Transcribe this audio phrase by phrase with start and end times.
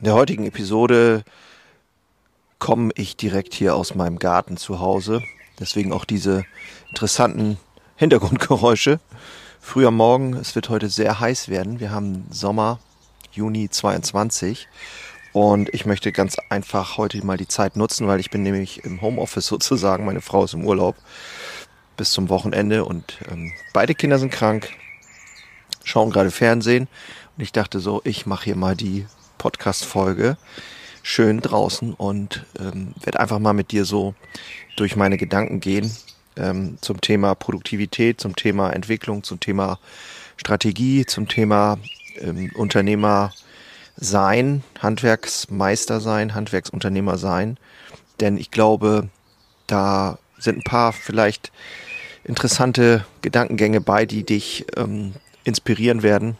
[0.00, 1.24] In der heutigen Episode
[2.58, 5.22] komme ich direkt hier aus meinem Garten zu Hause.
[5.58, 6.46] Deswegen auch diese
[6.88, 7.58] interessanten
[7.96, 8.98] Hintergrundgeräusche.
[9.60, 11.80] Früh am Morgen, es wird heute sehr heiß werden.
[11.80, 12.78] Wir haben Sommer,
[13.32, 14.68] Juni 22.
[15.34, 19.02] Und ich möchte ganz einfach heute mal die Zeit nutzen, weil ich bin nämlich im
[19.02, 20.06] Homeoffice sozusagen.
[20.06, 20.96] Meine Frau ist im Urlaub
[21.98, 24.70] bis zum Wochenende und ähm, beide Kinder sind krank,
[25.84, 26.88] schauen gerade Fernsehen.
[27.36, 29.04] Und ich dachte so, ich mache hier mal die
[29.40, 30.36] Podcast-Folge
[31.02, 34.14] schön draußen und ähm, werde einfach mal mit dir so
[34.76, 35.90] durch meine Gedanken gehen
[36.36, 39.78] ähm, zum Thema Produktivität, zum Thema Entwicklung, zum Thema
[40.36, 41.78] Strategie, zum Thema
[42.18, 43.32] ähm, Unternehmer
[43.96, 47.56] sein, Handwerksmeister sein, Handwerksunternehmer sein.
[48.20, 49.08] Denn ich glaube,
[49.66, 51.50] da sind ein paar vielleicht
[52.24, 55.14] interessante Gedankengänge bei, die dich ähm,
[55.44, 56.36] inspirieren werden,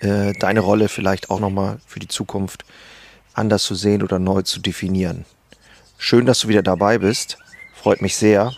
[0.00, 2.64] äh, deine Rolle vielleicht auch nochmal für die Zukunft
[3.34, 5.24] anders zu sehen oder neu zu definieren.
[5.98, 7.38] Schön, dass du wieder dabei bist.
[7.74, 8.52] Freut mich sehr.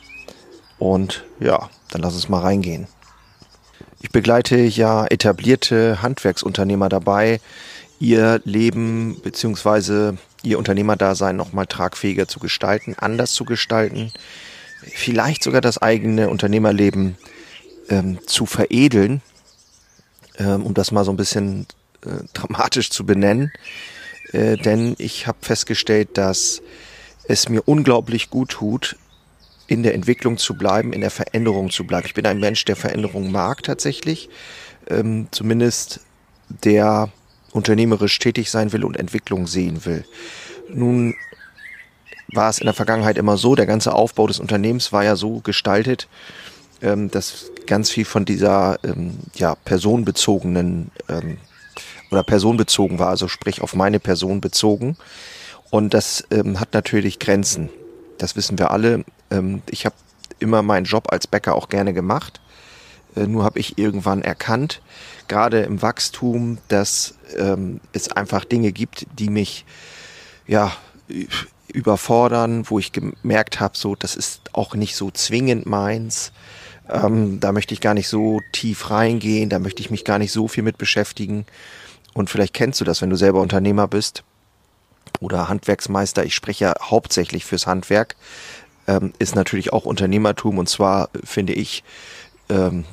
[0.79, 2.87] Und ja, dann lass uns mal reingehen.
[4.01, 7.41] Ich begleite ja etablierte Handwerksunternehmer dabei,
[7.99, 14.13] ihr Leben beziehungsweise ihr Unternehmerdasein nochmal tragfähiger zu gestalten, anders zu gestalten,
[14.83, 17.19] vielleicht sogar das eigene Unternehmerleben
[17.89, 19.21] ähm, zu veredeln
[20.39, 21.67] ähm, um das mal so ein bisschen
[22.05, 23.53] äh, dramatisch zu benennen.
[24.33, 26.63] Äh, denn ich habe festgestellt, dass
[27.29, 28.97] es mir unglaublich gut tut,
[29.67, 32.07] in der Entwicklung zu bleiben, in der Veränderung zu bleiben.
[32.07, 34.31] Ich bin ein Mensch, der Veränderung mag tatsächlich,
[34.89, 36.01] ähm, zumindest
[36.49, 37.11] der
[37.53, 40.05] unternehmerisch tätig sein will und Entwicklung sehen will.
[40.71, 41.15] Nun
[42.33, 45.41] war es in der Vergangenheit immer so, der ganze Aufbau des Unternehmens war ja so
[45.41, 46.09] gestaltet,
[46.83, 51.39] ähm, dass ganz viel von dieser ähm, ja, personenbezogenen ähm,
[52.11, 54.97] oder personenbezogen war, also sprich auf meine Person bezogen.
[55.71, 57.69] Und das ähm, hat natürlich Grenzen.
[58.17, 59.05] Das wissen wir alle.
[59.31, 59.95] Ähm, ich habe
[60.39, 62.41] immer meinen Job als Bäcker auch gerne gemacht.
[63.17, 64.81] Äh, nur habe ich irgendwann erkannt,
[65.27, 69.65] gerade im Wachstum, dass ähm, es einfach Dinge gibt, die mich
[70.47, 70.73] ja
[71.73, 76.33] überfordern, wo ich gemerkt habe, so das ist auch nicht so zwingend meins.
[76.91, 80.33] Ähm, da möchte ich gar nicht so tief reingehen, da möchte ich mich gar nicht
[80.33, 81.47] so viel mit beschäftigen.
[82.15, 84.25] Und vielleicht kennst du das, wenn du selber Unternehmer bist
[85.21, 86.25] oder Handwerksmeister.
[86.25, 88.17] Ich spreche ja hauptsächlich fürs Handwerk.
[88.87, 91.85] Ähm, ist natürlich auch Unternehmertum und zwar finde ich
[92.49, 92.85] ähm,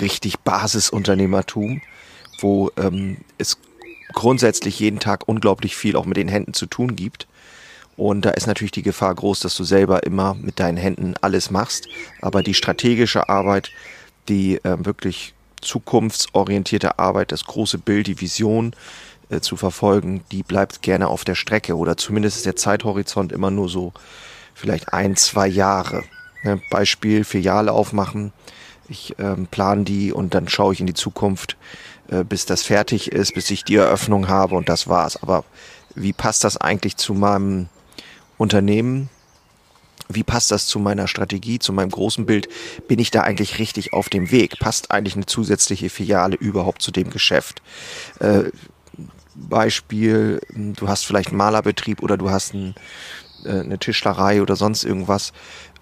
[0.00, 1.80] richtig Basisunternehmertum,
[2.40, 3.58] wo ähm, es
[4.12, 7.28] grundsätzlich jeden Tag unglaublich viel auch mit den Händen zu tun gibt.
[7.96, 11.50] Und da ist natürlich die Gefahr groß, dass du selber immer mit deinen Händen alles
[11.50, 11.88] machst.
[12.20, 13.70] Aber die strategische Arbeit,
[14.28, 18.74] die äh, wirklich zukunftsorientierte Arbeit, das große Bild, die Vision
[19.30, 21.76] äh, zu verfolgen, die bleibt gerne auf der Strecke.
[21.76, 23.92] Oder zumindest ist der Zeithorizont immer nur so
[24.54, 26.04] vielleicht ein, zwei Jahre.
[26.42, 26.60] Ne?
[26.70, 28.32] Beispiel Filiale aufmachen.
[28.88, 31.56] Ich ähm, plane die und dann schaue ich in die Zukunft,
[32.08, 35.20] äh, bis das fertig ist, bis ich die Eröffnung habe und das war's.
[35.22, 35.44] Aber
[35.94, 37.68] wie passt das eigentlich zu meinem
[38.38, 39.08] Unternehmen,
[40.08, 42.48] wie passt das zu meiner Strategie, zu meinem großen Bild?
[42.86, 44.58] Bin ich da eigentlich richtig auf dem Weg?
[44.58, 47.62] Passt eigentlich eine zusätzliche Filiale überhaupt zu dem Geschäft?
[48.20, 48.44] Äh,
[49.34, 52.74] Beispiel, du hast vielleicht einen Malerbetrieb oder du hast ein,
[53.44, 55.32] äh, eine Tischlerei oder sonst irgendwas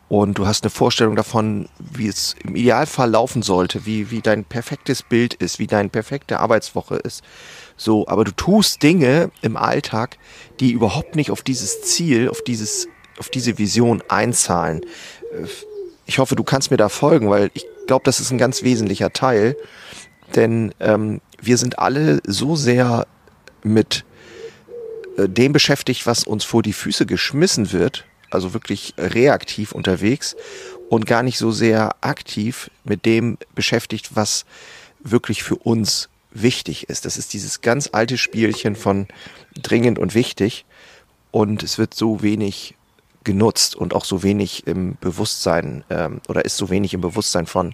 [0.09, 4.45] und du hast eine Vorstellung davon, wie es im Idealfall laufen sollte, wie, wie dein
[4.45, 7.23] perfektes Bild ist, wie deine perfekte Arbeitswoche ist.
[7.77, 10.19] So, aber du tust Dinge im Alltag,
[10.61, 14.83] die überhaupt nicht auf dieses Ziel, auf dieses, auf diese Vision einzahlen.
[15.33, 15.47] Äh,
[16.07, 19.13] ich hoffe, du kannst mir da folgen, weil ich glaube, das ist ein ganz wesentlicher
[19.13, 19.57] Teil.
[20.35, 23.07] Denn ähm, wir sind alle so sehr
[23.63, 24.05] mit
[25.17, 30.37] äh, dem beschäftigt, was uns vor die Füße geschmissen wird, also wirklich reaktiv unterwegs
[30.89, 34.45] und gar nicht so sehr aktiv mit dem beschäftigt, was
[35.01, 37.07] wirklich für uns wichtig ist.
[37.07, 39.07] Das ist dieses ganz alte Spielchen von
[39.55, 40.67] dringend und wichtig
[41.31, 42.75] und es wird so wenig
[43.23, 47.73] genutzt und auch so wenig im Bewusstsein ähm, oder ist so wenig im Bewusstsein von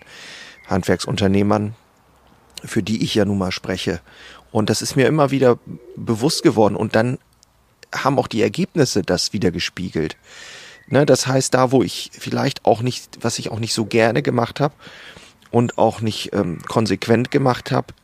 [0.69, 1.75] Handwerksunternehmern,
[2.65, 4.01] für die ich ja nun mal spreche.
[4.53, 5.59] Und das ist mir immer wieder
[5.97, 7.19] bewusst geworden und dann
[7.93, 10.17] haben auch die Ergebnisse das wieder gespiegelt.
[10.89, 14.23] Ne, das heißt, da wo ich vielleicht auch nicht, was ich auch nicht so gerne
[14.23, 14.75] gemacht habe
[15.51, 17.95] und auch nicht ähm, konsequent gemacht habe,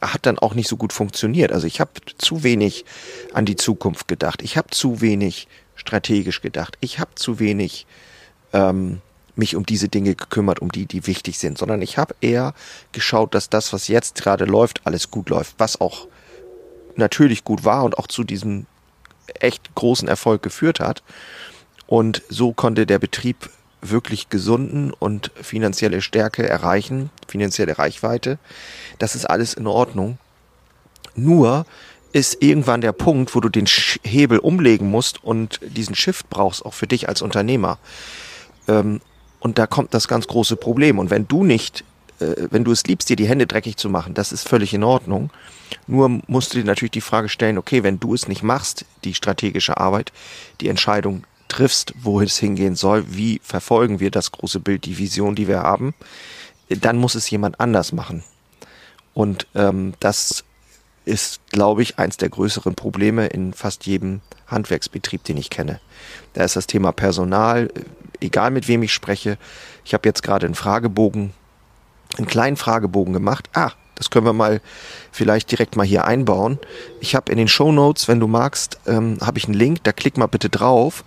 [0.00, 1.52] hat dann auch nicht so gut funktioniert.
[1.52, 2.84] Also ich habe zu wenig
[3.32, 4.42] an die Zukunft gedacht.
[4.42, 6.76] Ich habe zu wenig strategisch gedacht.
[6.80, 7.86] Ich habe zu wenig
[8.52, 9.00] ähm,
[9.34, 12.54] mich um diese Dinge gekümmert, um die, die wichtig sind, sondern ich habe eher
[12.92, 16.06] geschaut, dass das, was jetzt gerade läuft, alles gut läuft, was auch
[16.96, 18.66] natürlich gut war und auch zu diesem
[19.40, 21.02] echt großen Erfolg geführt hat.
[21.86, 23.50] Und so konnte der Betrieb
[23.82, 28.38] wirklich gesunden und finanzielle Stärke erreichen, finanzielle Reichweite.
[28.98, 30.18] Das ist alles in Ordnung.
[31.14, 31.66] Nur
[32.12, 33.66] ist irgendwann der Punkt, wo du den
[34.04, 37.78] Hebel umlegen musst und diesen Shift brauchst, auch für dich als Unternehmer.
[38.68, 39.00] Ähm,
[39.40, 40.98] und da kommt das ganz große Problem.
[40.98, 41.84] Und wenn du nicht,
[42.20, 44.84] äh, wenn du es liebst, dir die Hände dreckig zu machen, das ist völlig in
[44.84, 45.30] Ordnung.
[45.86, 49.14] Nur musst du dir natürlich die Frage stellen, okay, wenn du es nicht machst, die
[49.14, 50.12] strategische Arbeit,
[50.60, 55.34] die Entscheidung triffst, wo es hingehen soll, wie verfolgen wir das große Bild, die Vision,
[55.34, 55.94] die wir haben,
[56.70, 58.24] dann muss es jemand anders machen.
[59.12, 60.44] Und ähm, das
[61.04, 65.78] ist, glaube ich, eins der größeren Probleme in fast jedem Handwerksbetrieb, den ich kenne.
[66.32, 67.70] Da ist das Thema Personal,
[68.20, 69.36] egal mit wem ich spreche.
[69.84, 71.34] Ich habe jetzt gerade einen Fragebogen,
[72.16, 73.50] einen kleinen Fragebogen gemacht.
[73.52, 73.72] Ah,
[74.02, 74.60] das können wir mal
[75.12, 76.58] vielleicht direkt mal hier einbauen.
[77.00, 79.92] Ich habe in den Show Notes, wenn du magst, ähm, habe ich einen Link, da
[79.92, 81.04] klick mal bitte drauf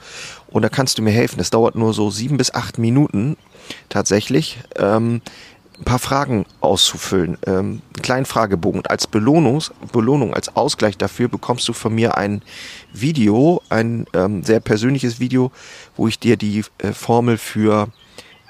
[0.47, 1.37] und da kannst du mir helfen.
[1.37, 3.35] Das dauert nur so sieben bis acht Minuten
[3.89, 4.59] tatsächlich.
[4.77, 5.21] Ähm,
[5.77, 8.79] ein paar Fragen auszufüllen, ähm, einen kleinen Fragebogen.
[8.79, 12.43] Und als Belohnungs, Belohnung, als Ausgleich dafür bekommst du von mir ein
[12.93, 15.51] Video, ein ähm, sehr persönliches Video,
[15.97, 17.89] wo ich dir die äh, Formel für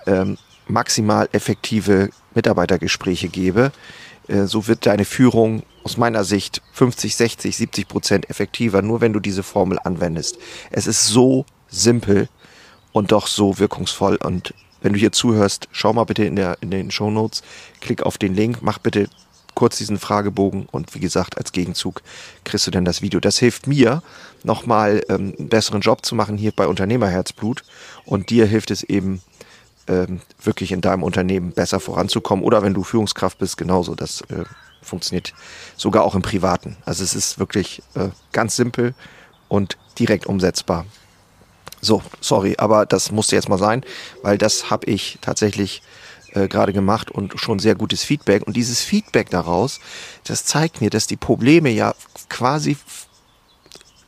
[0.06, 0.38] ähm,
[0.68, 3.72] maximal effektive Mitarbeitergespräche gebe.
[4.28, 9.14] Äh, so wird deine Führung aus meiner Sicht 50, 60, 70 Prozent effektiver, nur wenn
[9.14, 10.38] du diese Formel anwendest.
[10.72, 12.30] Es ist so simpel
[12.92, 16.70] und doch so wirkungsvoll und wenn du hier zuhörst, schau mal bitte in, der, in
[16.70, 17.42] den Show Notes,
[17.82, 19.10] klick auf den Link, mach bitte
[19.56, 22.02] kurz diesen Fragebogen und wie gesagt, als Gegenzug
[22.44, 23.20] kriegst du dann das Video.
[23.20, 24.04] Das hilft mir,
[24.44, 27.64] nochmal ähm, einen besseren Job zu machen hier bei Unternehmerherzblut
[28.06, 29.22] und dir hilft es eben,
[29.88, 33.96] ähm, wirklich in deinem Unternehmen besser voranzukommen oder wenn du Führungskraft bist, genauso.
[33.96, 34.44] Das äh,
[34.82, 35.34] funktioniert
[35.76, 36.78] sogar auch im Privaten.
[36.86, 38.94] Also es ist wirklich äh, ganz simpel
[39.48, 40.86] und direkt umsetzbar.
[41.82, 43.84] So, sorry, aber das musste jetzt mal sein,
[44.24, 45.84] weil das habe ich tatsächlich
[46.34, 48.46] äh, gerade gemacht und schon sehr gutes Feedback.
[48.48, 49.80] Und dieses Feedback daraus,
[50.24, 51.94] das zeigt mir, dass die Probleme ja
[52.30, 52.78] quasi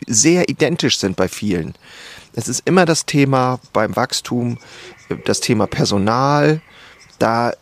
[0.05, 1.75] sehr identisch sind bei vielen.
[2.33, 4.59] Es ist immer das Thema beim Wachstum,
[5.25, 6.61] das Thema Personal.
[7.19, 7.53] Da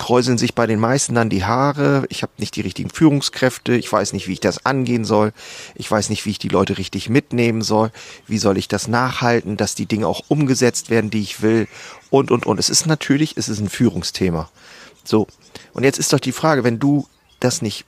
[0.00, 2.06] kräuseln sich bei den meisten dann die Haare.
[2.08, 3.74] Ich habe nicht die richtigen Führungskräfte.
[3.74, 5.32] Ich weiß nicht, wie ich das angehen soll.
[5.74, 7.92] Ich weiß nicht, wie ich die Leute richtig mitnehmen soll.
[8.26, 11.68] Wie soll ich das nachhalten, dass die Dinge auch umgesetzt werden, die ich will.
[12.08, 12.58] Und, und, und.
[12.58, 14.50] Es ist natürlich, es ist ein Führungsthema.
[15.04, 15.26] So.
[15.74, 17.06] Und jetzt ist doch die Frage, wenn du
[17.38, 17.84] das nicht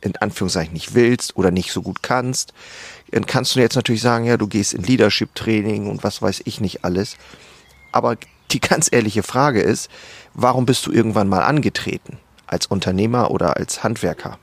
[0.00, 2.52] in Anführungszeichen nicht willst oder nicht so gut kannst,
[3.10, 6.60] dann kannst du jetzt natürlich sagen, ja, du gehst in Leadership-Training und was weiß ich
[6.60, 7.16] nicht alles.
[7.92, 8.16] Aber
[8.50, 9.90] die ganz ehrliche Frage ist,
[10.34, 12.18] warum bist du irgendwann mal angetreten?
[12.46, 14.38] Als Unternehmer oder als Handwerker?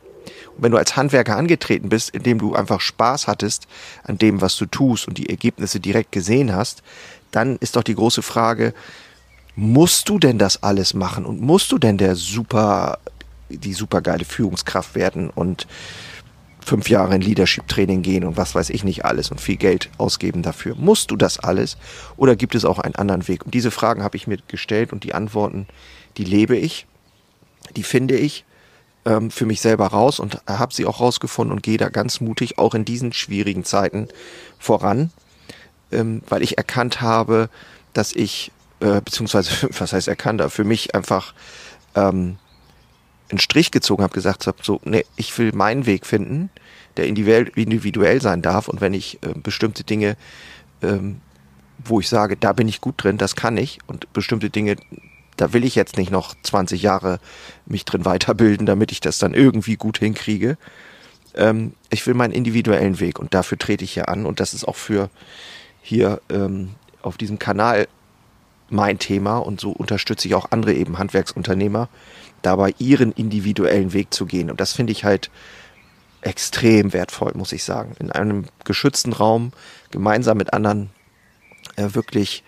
[0.55, 3.67] Und wenn du als Handwerker angetreten bist, indem du einfach Spaß hattest
[4.03, 6.83] an dem, was du tust und die Ergebnisse direkt gesehen hast,
[7.31, 8.73] dann ist doch die große Frage,
[9.55, 12.99] musst du denn das alles machen und musst du denn der super,
[13.49, 15.67] die supergeile Führungskraft werden und
[16.65, 20.41] fünf Jahre in Leadership-Training gehen und was weiß ich nicht alles und viel Geld ausgeben
[20.41, 20.75] dafür.
[20.75, 21.77] Musst du das alles
[22.17, 23.45] oder gibt es auch einen anderen Weg?
[23.45, 25.67] Und diese Fragen habe ich mir gestellt und die Antworten,
[26.17, 26.87] die lebe ich,
[27.75, 28.45] die finde ich
[29.05, 32.57] ähm, für mich selber raus und habe sie auch rausgefunden und gehe da ganz mutig
[32.57, 34.07] auch in diesen schwierigen Zeiten
[34.57, 35.11] voran,
[35.91, 37.49] ähm, weil ich erkannt habe,
[37.93, 41.35] dass ich, äh, beziehungsweise was heißt erkannt, für mich einfach
[41.93, 42.37] ähm,
[43.29, 46.49] einen Strich gezogen habe, gesagt habe, so, nee, ich will meinen Weg finden,
[46.97, 48.67] der individuell sein darf.
[48.67, 50.15] Und wenn ich äh, bestimmte Dinge,
[50.81, 51.21] ähm,
[51.83, 53.79] wo ich sage, da bin ich gut drin, das kann ich.
[53.87, 54.77] Und bestimmte Dinge,
[55.37, 57.19] da will ich jetzt nicht noch 20 Jahre
[57.65, 60.57] mich drin weiterbilden, damit ich das dann irgendwie gut hinkriege.
[61.33, 63.19] Ähm, ich will meinen individuellen Weg.
[63.19, 64.25] Und dafür trete ich hier an.
[64.25, 65.09] Und das ist auch für
[65.81, 67.87] hier ähm, auf diesem Kanal
[68.69, 71.89] mein Thema und so unterstütze ich auch andere eben Handwerksunternehmer,
[72.41, 74.49] dabei ihren individuellen Weg zu gehen.
[74.49, 75.29] Und das finde ich halt
[76.21, 77.95] extrem wertvoll, muss ich sagen.
[77.99, 79.51] In einem geschützten Raum
[79.91, 80.89] gemeinsam mit anderen
[81.75, 82.43] äh, wirklich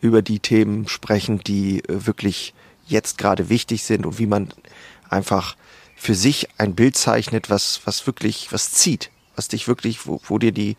[0.00, 2.54] über die Themen sprechen, die äh, wirklich
[2.86, 4.52] jetzt gerade wichtig sind und wie man
[5.08, 5.56] einfach
[5.96, 10.38] für sich ein Bild zeichnet, was, was wirklich, was zieht, was dich wirklich, wo, wo
[10.38, 10.76] dir die,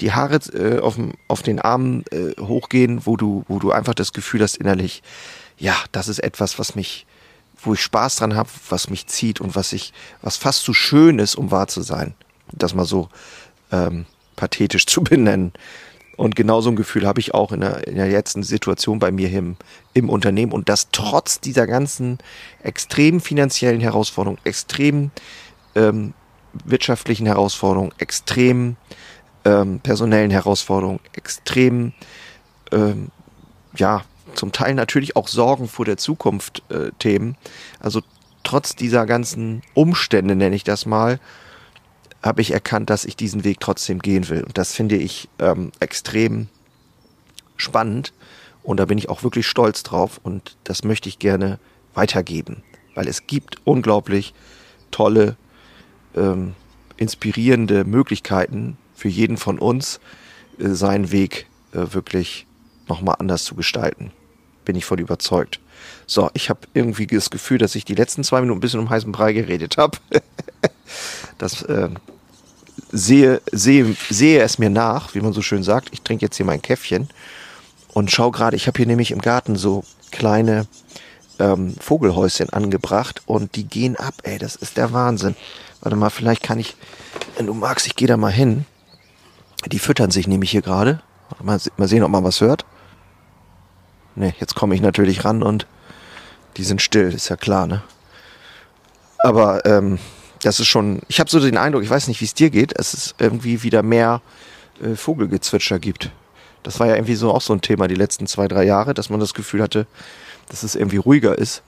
[0.00, 4.12] die Haare äh, auf, auf den Armen äh, hochgehen, wo du, wo du einfach das
[4.12, 5.02] Gefühl hast innerlich,
[5.56, 7.06] ja, das ist etwas, was mich,
[7.60, 11.18] wo ich Spaß dran habe, was mich zieht und was ich, was fast zu schön
[11.18, 12.14] ist, um wahr zu sein.
[12.52, 13.08] Das mal so
[13.72, 15.52] ähm, pathetisch zu benennen.
[16.16, 19.12] Und genau so ein Gefühl habe ich auch in der, in der letzten Situation bei
[19.12, 19.56] mir im,
[19.94, 20.50] im Unternehmen.
[20.50, 22.18] Und das trotz dieser ganzen
[22.60, 25.12] extremen finanziellen Herausforderungen, extremen
[25.76, 26.14] ähm,
[26.64, 28.76] wirtschaftlichen Herausforderungen, extremen
[29.44, 31.94] ähm, personellen Herausforderungen, extremen,
[32.72, 33.08] ähm,
[33.76, 37.36] ja, zum Teil natürlich auch Sorgen vor der Zukunft äh, Themen.
[37.80, 38.02] Also
[38.44, 41.18] trotz dieser ganzen Umstände, nenne ich das mal,
[42.22, 44.42] habe ich erkannt, dass ich diesen Weg trotzdem gehen will.
[44.42, 46.48] Und das finde ich ähm, extrem
[47.56, 48.12] spannend.
[48.62, 50.20] Und da bin ich auch wirklich stolz drauf.
[50.22, 51.58] Und das möchte ich gerne
[51.94, 52.62] weitergeben.
[52.94, 54.34] Weil es gibt unglaublich
[54.90, 55.36] tolle,
[56.16, 56.54] ähm,
[56.96, 60.00] inspirierende Möglichkeiten für jeden von uns,
[60.58, 62.46] äh, seinen Weg äh, wirklich
[62.88, 64.12] nochmal anders zu gestalten.
[64.64, 65.60] Bin ich voll überzeugt.
[66.06, 68.90] So, ich habe irgendwie das Gefühl, dass ich die letzten zwei Minuten ein bisschen um
[68.90, 69.98] heißen Brei geredet habe.
[71.38, 71.90] das äh,
[72.90, 75.90] sehe, sehe, sehe es mir nach, wie man so schön sagt.
[75.92, 77.08] Ich trinke jetzt hier mein Käffchen
[77.92, 80.66] und schau gerade, ich habe hier nämlich im Garten so kleine
[81.38, 85.36] ähm, Vogelhäuschen angebracht und die gehen ab, ey, das ist der Wahnsinn.
[85.80, 86.76] Warte mal, vielleicht kann ich,
[87.36, 88.66] wenn du magst, ich gehe da mal hin.
[89.66, 91.00] Die füttern sich nämlich hier gerade.
[91.42, 92.64] Mal, sehen, ob man was hört.
[94.14, 95.66] Ne, jetzt komme ich natürlich ran und
[96.56, 97.82] die sind still, ist ja klar, ne?
[99.18, 99.98] Aber ähm,
[100.42, 102.72] das ist schon, ich habe so den Eindruck, ich weiß nicht, wie es dir geht,
[102.78, 104.20] es ist irgendwie wieder mehr
[104.82, 106.10] äh, Vogelgezwitscher gibt.
[106.62, 109.10] Das war ja irgendwie so auch so ein Thema die letzten zwei, drei Jahre, dass
[109.10, 109.86] man das Gefühl hatte,
[110.48, 111.62] dass es irgendwie ruhiger ist.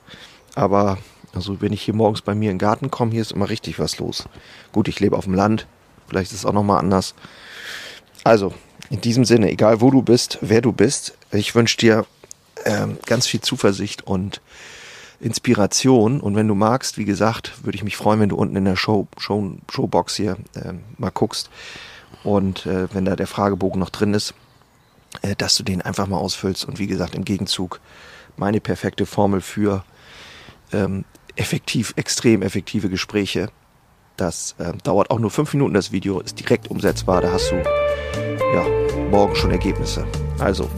[0.54, 0.98] Aber
[1.34, 3.78] also wenn ich hier morgens bei mir in den Garten komme, hier ist immer richtig
[3.78, 4.24] was los.
[4.72, 5.66] Gut, ich lebe auf dem Land,
[6.08, 7.14] vielleicht ist es auch nochmal anders.
[8.24, 8.52] Also,
[8.90, 12.06] in diesem Sinne, egal wo du bist, wer du bist, ich wünsche dir
[12.64, 14.40] ähm, ganz viel Zuversicht und
[15.20, 16.20] Inspiration.
[16.20, 18.76] Und wenn du magst, wie gesagt, würde ich mich freuen, wenn du unten in der
[18.76, 21.50] Show, Show, Showbox hier äh, mal guckst.
[22.24, 24.34] Und äh, wenn da der Fragebogen noch drin ist,
[25.22, 26.64] äh, dass du den einfach mal ausfüllst.
[26.64, 27.80] Und wie gesagt, im Gegenzug
[28.36, 29.84] meine perfekte Formel für
[30.72, 31.04] ähm,
[31.36, 33.50] effektiv, extrem effektive Gespräche.
[34.16, 37.22] Das äh, dauert auch nur fünf Minuten, das Video ist direkt umsetzbar.
[37.22, 38.66] Da hast du ja
[39.10, 40.06] morgen schon Ergebnisse.
[40.38, 40.68] Also,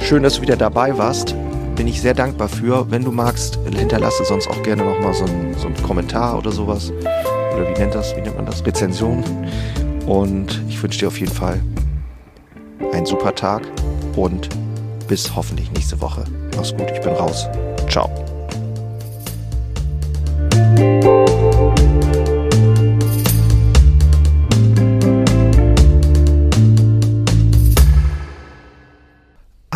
[0.00, 1.34] schön, dass du wieder dabei warst
[1.78, 2.90] bin ich sehr dankbar für.
[2.90, 6.90] Wenn du magst, hinterlasse sonst auch gerne nochmal so, ein, so einen Kommentar oder sowas.
[6.90, 8.66] Oder wie nennt das, wie nennt man das?
[8.66, 9.22] Rezension.
[10.04, 11.62] Und ich wünsche dir auf jeden Fall
[12.92, 13.62] einen super Tag
[14.16, 14.48] und
[15.06, 16.24] bis hoffentlich nächste Woche.
[16.56, 17.46] Mach's gut, ich bin raus.
[17.88, 18.10] Ciao.